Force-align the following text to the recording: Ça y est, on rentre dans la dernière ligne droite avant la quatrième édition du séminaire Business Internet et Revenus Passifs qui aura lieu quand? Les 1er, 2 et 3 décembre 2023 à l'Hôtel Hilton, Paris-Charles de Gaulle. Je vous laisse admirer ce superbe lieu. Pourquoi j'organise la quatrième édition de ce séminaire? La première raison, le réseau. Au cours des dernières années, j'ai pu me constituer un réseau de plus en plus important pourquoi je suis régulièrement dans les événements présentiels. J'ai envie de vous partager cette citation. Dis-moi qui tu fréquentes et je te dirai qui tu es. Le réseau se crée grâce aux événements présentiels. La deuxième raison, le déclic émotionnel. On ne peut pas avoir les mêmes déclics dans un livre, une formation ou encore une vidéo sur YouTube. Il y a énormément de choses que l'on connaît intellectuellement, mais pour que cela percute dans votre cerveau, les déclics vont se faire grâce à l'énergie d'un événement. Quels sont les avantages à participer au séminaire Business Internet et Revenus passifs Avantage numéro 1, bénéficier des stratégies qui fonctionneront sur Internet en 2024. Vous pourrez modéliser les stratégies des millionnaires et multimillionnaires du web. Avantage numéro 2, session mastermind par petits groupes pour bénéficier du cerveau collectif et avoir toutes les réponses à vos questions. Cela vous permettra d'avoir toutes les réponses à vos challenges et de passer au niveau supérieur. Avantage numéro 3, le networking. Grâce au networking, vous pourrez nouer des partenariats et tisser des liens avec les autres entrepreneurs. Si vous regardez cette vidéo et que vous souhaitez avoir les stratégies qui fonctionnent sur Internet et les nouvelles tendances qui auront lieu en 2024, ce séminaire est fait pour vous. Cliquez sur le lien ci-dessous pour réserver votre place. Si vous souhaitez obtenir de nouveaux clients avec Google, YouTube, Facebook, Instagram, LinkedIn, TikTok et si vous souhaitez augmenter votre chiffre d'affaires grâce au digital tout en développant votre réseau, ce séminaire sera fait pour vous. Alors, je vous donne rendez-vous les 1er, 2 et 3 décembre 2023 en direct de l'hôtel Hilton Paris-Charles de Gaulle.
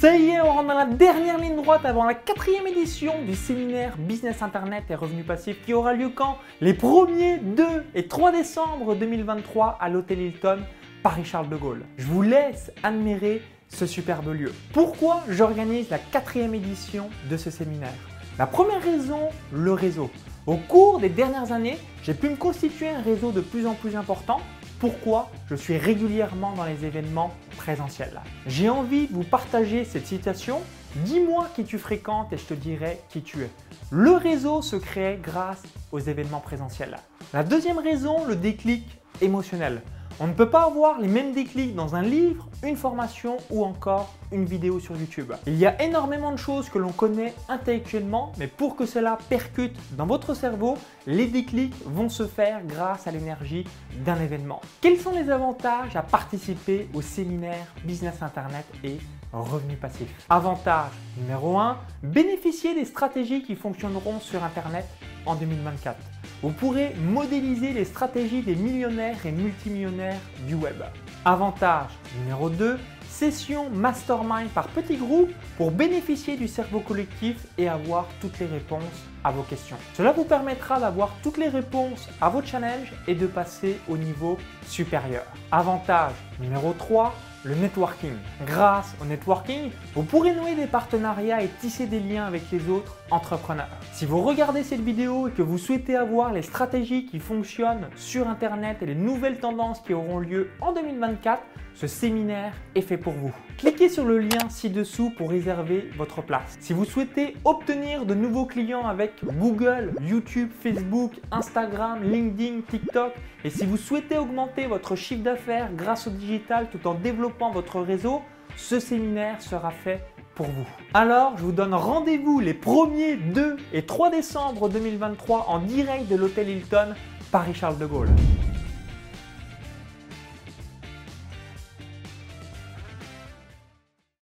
Ça 0.00 0.16
y 0.16 0.30
est, 0.30 0.40
on 0.40 0.50
rentre 0.50 0.68
dans 0.68 0.78
la 0.78 0.86
dernière 0.86 1.36
ligne 1.36 1.56
droite 1.56 1.84
avant 1.84 2.04
la 2.04 2.14
quatrième 2.14 2.66
édition 2.66 3.12
du 3.26 3.34
séminaire 3.34 3.98
Business 3.98 4.40
Internet 4.40 4.84
et 4.88 4.94
Revenus 4.94 5.26
Passifs 5.26 5.62
qui 5.62 5.74
aura 5.74 5.92
lieu 5.92 6.08
quand? 6.08 6.38
Les 6.62 6.72
1er, 6.72 7.40
2 7.54 7.64
et 7.94 8.08
3 8.08 8.32
décembre 8.32 8.94
2023 8.94 9.76
à 9.78 9.90
l'Hôtel 9.90 10.20
Hilton, 10.20 10.60
Paris-Charles 11.02 11.50
de 11.50 11.56
Gaulle. 11.56 11.84
Je 11.98 12.06
vous 12.06 12.22
laisse 12.22 12.72
admirer 12.82 13.42
ce 13.68 13.84
superbe 13.84 14.32
lieu. 14.32 14.54
Pourquoi 14.72 15.20
j'organise 15.28 15.90
la 15.90 15.98
quatrième 15.98 16.54
édition 16.54 17.10
de 17.28 17.36
ce 17.36 17.50
séminaire? 17.50 17.92
La 18.38 18.46
première 18.46 18.82
raison, 18.82 19.28
le 19.52 19.74
réseau. 19.74 20.10
Au 20.46 20.56
cours 20.56 20.98
des 20.98 21.10
dernières 21.10 21.52
années, 21.52 21.76
j'ai 22.04 22.14
pu 22.14 22.30
me 22.30 22.36
constituer 22.36 22.88
un 22.88 23.02
réseau 23.02 23.32
de 23.32 23.42
plus 23.42 23.66
en 23.66 23.74
plus 23.74 23.94
important 23.96 24.40
pourquoi 24.80 25.30
je 25.48 25.54
suis 25.54 25.76
régulièrement 25.76 26.54
dans 26.54 26.64
les 26.64 26.86
événements 26.86 27.32
présentiels. 27.58 28.18
J'ai 28.46 28.70
envie 28.70 29.06
de 29.06 29.12
vous 29.12 29.22
partager 29.22 29.84
cette 29.84 30.06
citation. 30.06 30.60
Dis-moi 31.04 31.48
qui 31.54 31.64
tu 31.64 31.78
fréquentes 31.78 32.32
et 32.32 32.38
je 32.38 32.46
te 32.46 32.54
dirai 32.54 32.98
qui 33.10 33.22
tu 33.22 33.42
es. 33.42 33.50
Le 33.90 34.12
réseau 34.12 34.62
se 34.62 34.76
crée 34.76 35.20
grâce 35.22 35.62
aux 35.92 36.00
événements 36.00 36.40
présentiels. 36.40 36.96
La 37.32 37.44
deuxième 37.44 37.78
raison, 37.78 38.24
le 38.24 38.34
déclic 38.34 38.84
émotionnel. 39.20 39.82
On 40.22 40.26
ne 40.26 40.34
peut 40.34 40.50
pas 40.50 40.64
avoir 40.64 41.00
les 41.00 41.08
mêmes 41.08 41.32
déclics 41.32 41.74
dans 41.74 41.94
un 41.96 42.02
livre, 42.02 42.46
une 42.62 42.76
formation 42.76 43.38
ou 43.48 43.64
encore 43.64 44.14
une 44.32 44.44
vidéo 44.44 44.78
sur 44.78 44.94
YouTube. 44.94 45.32
Il 45.46 45.56
y 45.56 45.64
a 45.64 45.82
énormément 45.82 46.30
de 46.30 46.36
choses 46.36 46.68
que 46.68 46.76
l'on 46.76 46.92
connaît 46.92 47.32
intellectuellement, 47.48 48.30
mais 48.36 48.46
pour 48.46 48.76
que 48.76 48.84
cela 48.84 49.16
percute 49.30 49.74
dans 49.96 50.04
votre 50.04 50.34
cerveau, 50.34 50.76
les 51.06 51.26
déclics 51.26 51.72
vont 51.86 52.10
se 52.10 52.26
faire 52.26 52.60
grâce 52.66 53.06
à 53.06 53.12
l'énergie 53.12 53.64
d'un 54.04 54.20
événement. 54.20 54.60
Quels 54.82 54.98
sont 54.98 55.12
les 55.12 55.30
avantages 55.30 55.96
à 55.96 56.02
participer 56.02 56.86
au 56.92 57.00
séminaire 57.00 57.66
Business 57.86 58.20
Internet 58.20 58.66
et 58.84 58.98
Revenus 59.32 59.78
passifs 59.78 60.26
Avantage 60.28 60.90
numéro 61.16 61.58
1, 61.58 61.78
bénéficier 62.02 62.74
des 62.74 62.84
stratégies 62.84 63.42
qui 63.42 63.56
fonctionneront 63.56 64.20
sur 64.20 64.44
Internet 64.44 64.84
en 65.24 65.34
2024. 65.34 66.19
Vous 66.42 66.50
pourrez 66.50 66.94
modéliser 66.94 67.72
les 67.74 67.84
stratégies 67.84 68.40
des 68.40 68.56
millionnaires 68.56 69.26
et 69.26 69.32
multimillionnaires 69.32 70.20
du 70.46 70.54
web. 70.54 70.82
Avantage 71.26 71.90
numéro 72.18 72.48
2, 72.48 72.78
session 73.10 73.68
mastermind 73.68 74.48
par 74.48 74.68
petits 74.68 74.96
groupes 74.96 75.32
pour 75.58 75.70
bénéficier 75.70 76.38
du 76.38 76.48
cerveau 76.48 76.80
collectif 76.80 77.46
et 77.58 77.68
avoir 77.68 78.08
toutes 78.22 78.38
les 78.38 78.46
réponses 78.46 78.80
à 79.22 79.30
vos 79.30 79.42
questions. 79.42 79.76
Cela 79.92 80.12
vous 80.12 80.24
permettra 80.24 80.80
d'avoir 80.80 81.14
toutes 81.22 81.36
les 81.36 81.48
réponses 81.48 82.08
à 82.22 82.30
vos 82.30 82.42
challenges 82.42 82.94
et 83.06 83.14
de 83.14 83.26
passer 83.26 83.78
au 83.86 83.98
niveau 83.98 84.38
supérieur. 84.66 85.24
Avantage 85.52 86.14
numéro 86.40 86.72
3, 86.72 87.14
le 87.44 87.54
networking. 87.54 88.12
Grâce 88.46 88.94
au 89.00 89.04
networking, 89.04 89.70
vous 89.94 90.02
pourrez 90.02 90.34
nouer 90.34 90.54
des 90.54 90.66
partenariats 90.66 91.42
et 91.42 91.48
tisser 91.48 91.86
des 91.86 92.00
liens 92.00 92.26
avec 92.26 92.42
les 92.52 92.68
autres 92.68 92.96
entrepreneurs. 93.10 93.68
Si 93.92 94.04
vous 94.04 94.22
regardez 94.22 94.62
cette 94.62 94.80
vidéo 94.80 95.28
et 95.28 95.30
que 95.30 95.42
vous 95.42 95.58
souhaitez 95.58 95.96
avoir 95.96 96.32
les 96.32 96.42
stratégies 96.42 97.06
qui 97.06 97.18
fonctionnent 97.18 97.88
sur 97.96 98.28
Internet 98.28 98.78
et 98.82 98.86
les 98.86 98.94
nouvelles 98.94 99.38
tendances 99.38 99.80
qui 99.80 99.94
auront 99.94 100.18
lieu 100.18 100.50
en 100.60 100.72
2024, 100.72 101.42
ce 101.80 101.86
séminaire 101.86 102.52
est 102.74 102.82
fait 102.82 102.98
pour 102.98 103.14
vous. 103.14 103.32
Cliquez 103.56 103.88
sur 103.88 104.04
le 104.04 104.18
lien 104.18 104.50
ci-dessous 104.50 105.14
pour 105.16 105.30
réserver 105.30 105.88
votre 105.96 106.20
place. 106.20 106.58
Si 106.60 106.74
vous 106.74 106.84
souhaitez 106.84 107.36
obtenir 107.46 108.04
de 108.04 108.12
nouveaux 108.12 108.44
clients 108.44 108.86
avec 108.86 109.14
Google, 109.24 109.94
YouTube, 110.02 110.50
Facebook, 110.62 111.12
Instagram, 111.30 112.00
LinkedIn, 112.02 112.60
TikTok 112.68 113.14
et 113.44 113.48
si 113.48 113.64
vous 113.64 113.78
souhaitez 113.78 114.18
augmenter 114.18 114.66
votre 114.66 114.94
chiffre 114.94 115.22
d'affaires 115.22 115.70
grâce 115.74 116.06
au 116.06 116.10
digital 116.10 116.68
tout 116.70 116.86
en 116.86 116.92
développant 116.92 117.50
votre 117.50 117.80
réseau, 117.80 118.20
ce 118.56 118.78
séminaire 118.78 119.40
sera 119.40 119.70
fait 119.70 120.04
pour 120.34 120.48
vous. 120.48 120.68
Alors, 120.92 121.38
je 121.38 121.44
vous 121.44 121.52
donne 121.52 121.72
rendez-vous 121.72 122.40
les 122.40 122.52
1er, 122.52 123.32
2 123.32 123.56
et 123.72 123.86
3 123.86 124.10
décembre 124.10 124.68
2023 124.68 125.46
en 125.48 125.60
direct 125.60 126.08
de 126.08 126.16
l'hôtel 126.16 126.50
Hilton 126.50 126.94
Paris-Charles 127.32 127.78
de 127.78 127.86
Gaulle. 127.86 128.10